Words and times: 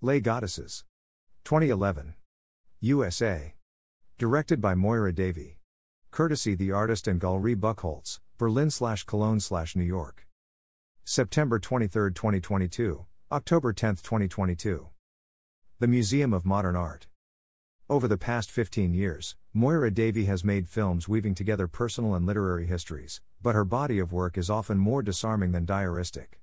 Les 0.00 0.20
Goddesses. 0.20 0.84
2011. 1.42 2.14
USA. 2.82 3.54
Directed 4.16 4.60
by 4.60 4.76
Moira 4.76 5.12
Davey. 5.12 5.58
Courtesy 6.12 6.54
the 6.54 6.70
artist 6.70 7.08
and 7.08 7.18
Galerie 7.20 7.56
Buchholz, 7.56 8.20
Berlin 8.38 8.70
slash 8.70 9.02
Cologne 9.02 9.40
slash 9.40 9.74
New 9.74 9.82
York. 9.82 10.28
September 11.02 11.58
23, 11.58 12.12
2022, 12.12 13.06
October 13.32 13.72
10, 13.72 13.96
2022. 13.96 14.86
The 15.80 15.88
Museum 15.88 16.32
of 16.32 16.46
Modern 16.46 16.76
Art. 16.76 17.08
Over 17.90 18.06
the 18.06 18.16
past 18.16 18.52
15 18.52 18.94
years, 18.94 19.34
Moira 19.52 19.90
Davey 19.90 20.26
has 20.26 20.44
made 20.44 20.68
films 20.68 21.08
weaving 21.08 21.34
together 21.34 21.66
personal 21.66 22.14
and 22.14 22.24
literary 22.24 22.68
histories, 22.68 23.20
but 23.42 23.56
her 23.56 23.64
body 23.64 23.98
of 23.98 24.12
work 24.12 24.38
is 24.38 24.48
often 24.48 24.78
more 24.78 25.02
disarming 25.02 25.50
than 25.50 25.66
diaristic. 25.66 26.38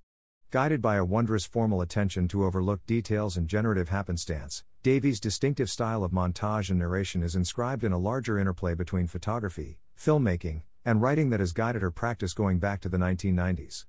Guided 0.52 0.82
by 0.82 0.96
a 0.96 1.04
wondrous 1.04 1.46
formal 1.46 1.82
attention 1.82 2.28
to 2.30 2.46
overlooked 2.46 2.86
details 2.86 3.36
and 3.36 3.48
generative 3.48 3.90
happenstance, 3.90 4.64
Davey's 4.84 5.20
distinctive 5.20 5.70
style 5.70 6.04
of 6.04 6.12
montage 6.12 6.70
and 6.70 6.80
narration 6.80 7.24
is 7.24 7.36
inscribed 7.36 7.84
in 7.84 7.92
a 7.92 7.98
larger 7.98 8.38
interplay 8.38 8.76
between 8.76 9.08
photography, 9.08 9.80
filmmaking, 10.00 10.62
and 10.86 11.02
writing 11.02 11.30
that 11.32 11.40
has 11.40 11.52
guided 11.52 11.82
her 11.82 11.92
practice 11.92 12.34
going 12.34 12.60
back 12.60 12.80
to 12.80 12.90
the 12.90 12.98
1990s. 12.98 13.86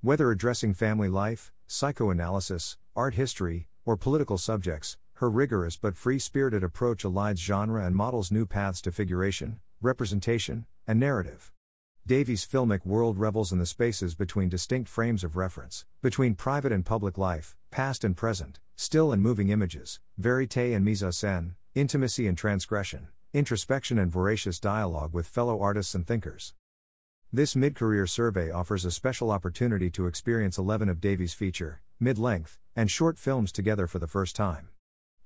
Whether 0.00 0.30
addressing 0.30 0.74
family 0.74 1.08
life, 1.08 1.52
psychoanalysis, 1.66 2.78
art 2.96 3.14
history, 3.14 3.68
or 3.84 3.96
political 3.96 4.38
subjects, 4.38 4.96
her 5.14 5.28
rigorous 5.28 5.76
but 5.76 5.96
free 5.96 6.18
spirited 6.18 6.64
approach 6.64 7.04
elides 7.04 7.38
genre 7.38 7.84
and 7.84 7.94
models 7.94 8.32
new 8.32 8.46
paths 8.46 8.80
to 8.80 8.90
figuration, 8.90 9.60
representation, 9.80 10.66
and 10.86 10.98
narrative. 10.98 11.52
Davey's 12.08 12.46
filmic 12.46 12.86
world 12.86 13.18
revels 13.18 13.52
in 13.52 13.58
the 13.58 13.66
spaces 13.66 14.14
between 14.14 14.48
distinct 14.48 14.88
frames 14.88 15.22
of 15.22 15.36
reference, 15.36 15.84
between 16.00 16.34
private 16.34 16.72
and 16.72 16.82
public 16.82 17.18
life, 17.18 17.54
past 17.70 18.02
and 18.02 18.16
present, 18.16 18.60
still 18.76 19.12
and 19.12 19.20
moving 19.20 19.50
images, 19.50 20.00
verite 20.16 20.56
and 20.56 20.86
mise 20.86 21.02
en 21.02 21.10
scène, 21.10 21.54
intimacy 21.74 22.26
and 22.26 22.38
transgression, 22.38 23.08
introspection 23.34 23.98
and 23.98 24.10
voracious 24.10 24.58
dialogue 24.58 25.12
with 25.12 25.26
fellow 25.26 25.60
artists 25.60 25.94
and 25.94 26.06
thinkers. 26.06 26.54
This 27.30 27.54
mid 27.54 27.74
career 27.74 28.06
survey 28.06 28.50
offers 28.50 28.86
a 28.86 28.90
special 28.90 29.30
opportunity 29.30 29.90
to 29.90 30.06
experience 30.06 30.56
11 30.56 30.88
of 30.88 31.02
Davey's 31.02 31.34
feature, 31.34 31.82
mid 32.00 32.18
length, 32.18 32.58
and 32.74 32.90
short 32.90 33.18
films 33.18 33.52
together 33.52 33.86
for 33.86 33.98
the 33.98 34.06
first 34.06 34.34
time. 34.34 34.70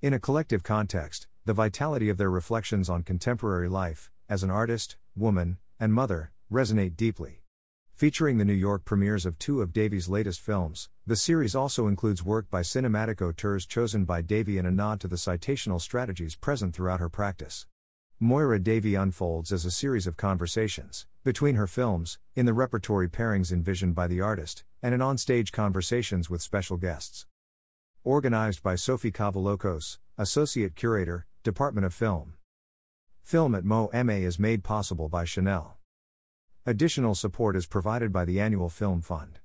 In 0.00 0.12
a 0.12 0.18
collective 0.18 0.64
context, 0.64 1.28
the 1.44 1.54
vitality 1.54 2.08
of 2.08 2.16
their 2.16 2.28
reflections 2.28 2.90
on 2.90 3.04
contemporary 3.04 3.68
life, 3.68 4.10
as 4.28 4.42
an 4.42 4.50
artist, 4.50 4.96
woman, 5.14 5.58
and 5.78 5.94
mother, 5.94 6.32
resonate 6.52 6.96
deeply. 6.96 7.40
Featuring 7.94 8.36
the 8.36 8.44
New 8.44 8.52
York 8.52 8.84
premieres 8.84 9.24
of 9.24 9.38
two 9.38 9.62
of 9.62 9.72
Davey's 9.72 10.08
latest 10.08 10.40
films, 10.40 10.90
the 11.06 11.16
series 11.16 11.54
also 11.54 11.86
includes 11.86 12.24
work 12.24 12.50
by 12.50 12.60
cinematic 12.60 13.22
auteurs 13.22 13.64
chosen 13.64 14.04
by 14.04 14.20
Davey 14.20 14.58
in 14.58 14.66
a 14.66 14.70
nod 14.70 15.00
to 15.00 15.08
the 15.08 15.16
citational 15.16 15.80
strategies 15.80 16.36
present 16.36 16.74
throughout 16.74 17.00
her 17.00 17.08
practice. 17.08 17.66
Moira 18.20 18.58
Davey 18.58 18.94
unfolds 18.94 19.50
as 19.50 19.64
a 19.64 19.70
series 19.70 20.06
of 20.06 20.16
conversations, 20.16 21.06
between 21.24 21.54
her 21.54 21.66
films, 21.66 22.18
in 22.34 22.44
the 22.44 22.52
repertory 22.52 23.08
pairings 23.08 23.50
envisioned 23.50 23.94
by 23.94 24.06
the 24.06 24.20
artist, 24.20 24.64
and 24.82 24.94
in 24.94 25.00
onstage 25.00 25.52
conversations 25.52 26.28
with 26.28 26.42
special 26.42 26.76
guests. 26.76 27.26
Organized 28.04 28.62
by 28.62 28.74
Sophie 28.74 29.12
Cavoulacos, 29.12 29.98
Associate 30.18 30.74
Curator, 30.74 31.26
Department 31.42 31.86
of 31.86 31.94
Film. 31.94 32.34
Film 33.22 33.54
at 33.54 33.64
MoMA 33.64 34.22
is 34.22 34.38
made 34.38 34.62
possible 34.62 35.08
by 35.08 35.24
Chanel. 35.24 35.78
Additional 36.64 37.16
support 37.16 37.56
is 37.56 37.66
provided 37.66 38.12
by 38.12 38.24
the 38.24 38.38
Annual 38.38 38.68
Film 38.68 39.00
Fund. 39.00 39.40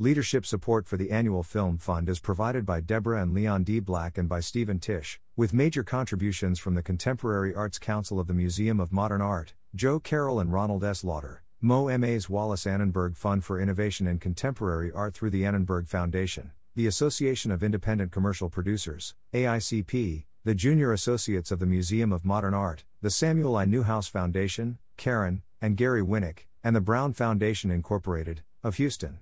Leadership 0.00 0.44
support 0.44 0.88
for 0.88 0.96
the 0.96 1.12
Annual 1.12 1.44
Film 1.44 1.78
Fund 1.78 2.08
is 2.08 2.18
provided 2.18 2.66
by 2.66 2.80
Deborah 2.80 3.22
and 3.22 3.32
Leon 3.32 3.62
D. 3.62 3.78
Black 3.78 4.18
and 4.18 4.28
by 4.28 4.40
Steven 4.40 4.80
Tisch, 4.80 5.20
with 5.36 5.54
major 5.54 5.84
contributions 5.84 6.58
from 6.58 6.74
the 6.74 6.82
Contemporary 6.82 7.54
Arts 7.54 7.78
Council 7.78 8.18
of 8.18 8.26
the 8.26 8.34
Museum 8.34 8.80
of 8.80 8.92
Modern 8.92 9.22
Art, 9.22 9.54
Jo 9.76 10.00
Carole 10.00 10.40
and 10.40 10.52
Ronald 10.52 10.82
S. 10.82 11.04
Lauder, 11.04 11.44
MoMA's 11.62 12.28
Wallis 12.28 12.66
Annenberg 12.66 13.16
Fund 13.16 13.44
for 13.44 13.60
Innovation 13.60 14.08
in 14.08 14.18
Contemporary 14.18 14.90
Art 14.90 15.14
through 15.14 15.30
the 15.30 15.44
Annenberg 15.46 15.86
Foundation, 15.86 16.50
the 16.74 16.88
Association 16.88 17.52
of 17.52 17.62
Independent 17.62 18.10
Commercial 18.10 18.50
Producers, 18.50 19.14
AICP, 19.32 20.24
the 20.42 20.54
Junior 20.56 20.92
Associates 20.92 21.52
of 21.52 21.60
the 21.60 21.66
Museum 21.66 22.10
of 22.10 22.24
Modern 22.24 22.54
Art, 22.54 22.82
the 23.02 23.10
Samuel 23.10 23.54
I. 23.54 23.66
Newhouse 23.66 24.08
Foundation, 24.08 24.78
Karen, 24.96 25.42
and 25.62 25.76
Gary 25.76 26.02
Winnick, 26.02 26.46
and 26.64 26.74
the 26.74 26.80
Brown 26.80 27.12
Foundation 27.12 27.70
Incorporated, 27.70 28.42
of 28.62 28.76
Houston. 28.76 29.18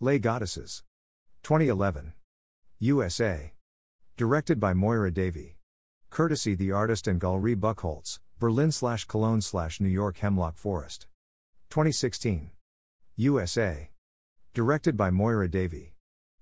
Les 0.00 0.18
Goddesses. 0.18 0.82
2011. 1.42 2.12
USA. 2.80 3.52
Directed 4.16 4.60
by 4.60 4.74
Moira 4.74 5.10
Davey. 5.10 5.56
Courtesy 6.10 6.54
the 6.54 6.72
artist 6.72 7.06
and 7.06 7.20
Galerie 7.20 7.56
Buchholz, 7.56 8.18
Berlin 8.38 8.72
slash 8.72 9.04
Cologne 9.04 9.40
slash 9.40 9.80
New 9.80 9.88
York 9.88 10.18
Hemlock 10.18 10.56
Forest. 10.56 11.06
2016. 11.70 12.50
USA. 13.16 13.90
Directed 14.54 14.96
by 14.96 15.10
Moira 15.10 15.48
Davey. 15.48 15.94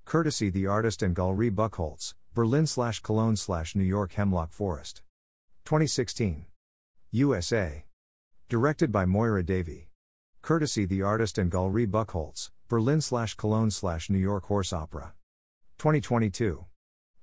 Courtesy 0.04 0.50
the 0.50 0.66
artist 0.66 1.02
and 1.02 1.14
Galerie 1.14 1.50
Buchholz, 1.50 2.14
Berlin 2.34 2.66
slash 2.66 3.00
Cologne 3.00 3.36
slash 3.36 3.74
New 3.74 3.84
York 3.84 4.12
Hemlock 4.12 4.52
Forest. 4.52 5.02
2016. 5.64 6.46
USA. 7.10 7.84
Directed 8.48 8.92
by 8.92 9.04
Moira 9.06 9.42
Davey. 9.42 9.88
Courtesy 10.44 10.84
the 10.84 11.00
artist 11.00 11.38
and 11.38 11.50
Galerie 11.50 11.86
Buchholz, 11.86 12.50
Berlin 12.68 13.00
slash 13.00 13.34
Cologne 13.34 13.70
slash 13.70 14.10
New 14.10 14.18
York 14.18 14.44
Horse 14.44 14.74
Opera. 14.74 15.14
2022. 15.78 16.66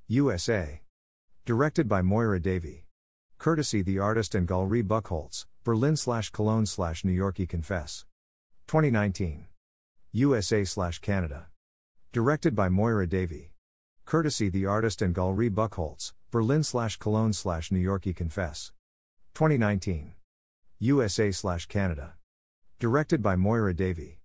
USA. 0.07 0.81
Directed 1.45 1.87
by 1.87 2.01
Moira 2.01 2.39
Davey. 2.39 2.87
Courtesy 3.37 3.83
the 3.83 3.99
artist 3.99 4.33
and 4.33 4.47
Galerie 4.47 4.81
Buchholz, 4.81 5.45
Berlin 5.63 5.95
slash 5.95 6.31
Cologne 6.31 6.65
slash 6.65 7.05
New 7.05 7.11
York 7.11 7.37
Confess. 7.47 8.05
2019. 8.65 9.45
USA 10.13 10.63
slash 10.63 10.97
Canada. 10.97 11.45
Directed 12.11 12.55
by 12.55 12.69
Moira 12.69 13.05
Davey. 13.05 13.53
Courtesy 14.03 14.49
the 14.49 14.65
artist 14.65 14.99
and 14.99 15.13
Galerie 15.13 15.51
Buchholz, 15.51 16.13
Berlin 16.31 16.63
slash 16.63 16.97
Cologne 16.97 17.33
slash 17.33 17.71
New 17.71 17.77
York 17.77 18.05
Confess. 18.15 18.71
2019. 19.35 20.13
USA 20.79 21.29
slash 21.29 21.67
Canada. 21.67 22.15
Directed 22.81 23.21
by 23.21 23.35
Moira 23.35 23.75
Davey. 23.75 24.17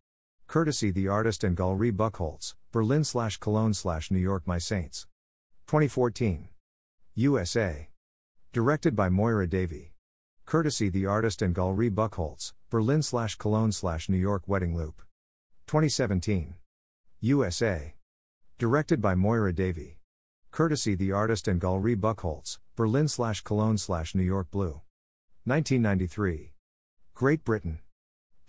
Courtesy 0.47 0.91
the 0.91 1.09
artist 1.09 1.45
and 1.45 1.55
Galerie 1.55 1.93
Buchholz, 1.93 2.55
Berlin 2.73 3.05
slash 3.05 3.37
Cologne 3.37 3.75
slash 3.75 4.11
New 4.11 4.19
York 4.19 4.47
My 4.47 4.57
Saints. 4.57 5.07
2014. 5.67 6.49
USA. 7.17 7.91
Directed 8.55 8.97
by 8.97 9.11
Moira 9.11 9.47
Davey. 9.47 9.93
Courtesy 10.47 10.89
the 10.89 11.05
artist 11.05 11.43
and 11.43 11.55
Galerie 11.55 11.91
Buchholz, 11.91 12.55
Berlin 12.71 13.03
slash 13.03 13.35
Cologne 13.35 13.73
slash 13.73 14.09
New 14.09 14.17
York 14.17 14.45
Wedding 14.47 14.75
Loop. 14.75 15.03
2017. 15.67 16.55
USA. 17.21 17.95
Directed 18.57 19.03
by 19.03 19.15
Moira 19.15 19.53
Davey. 19.53 19.99
Courtesy 20.51 20.95
the 20.95 21.13
artist 21.13 21.47
and 21.47 21.61
Galerie 21.61 21.95
Buchholz, 21.95 22.59
Berlin 22.75 23.09
slash 23.09 23.43
Cologne 23.43 23.77
slash 23.77 24.15
New 24.15 24.25
York 24.25 24.51
Blue. 24.51 24.81
1993. 25.45 26.55
Great 27.13 27.45
Britain. 27.45 27.81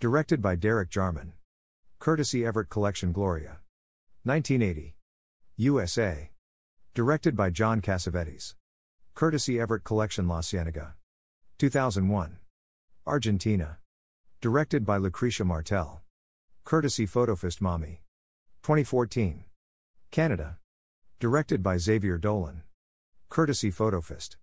Directed 0.00 0.40
by 0.40 0.54
Derek 0.54 0.90
Jarman. 0.90 1.32
Courtesy 1.98 2.46
Everett 2.46 2.68
Collection 2.68 3.10
Gloria. 3.10 3.58
1980. 4.22 4.94
USA. 5.56 6.30
Directed 6.94 7.34
by 7.34 7.50
John 7.50 7.80
Cassavetes. 7.80 8.54
Courtesy 9.16 9.58
Everett 9.58 9.82
Collection 9.82 10.28
La 10.28 10.38
Ciénaga. 10.38 10.92
2001. 11.58 12.38
Argentina. 13.08 13.78
Directed 14.40 14.86
by 14.86 14.98
Lucrecia 14.98 15.44
Martel. 15.44 16.00
Courtesy 16.62 17.04
Photofest 17.04 17.60
Mommy. 17.60 18.02
2014. 18.62 19.46
Canada. 20.12 20.58
Directed 21.18 21.60
by 21.60 21.76
Xavier 21.76 22.18
Dolan. 22.18 22.62
Courtesy 23.28 23.72
Photofest. 23.72 24.36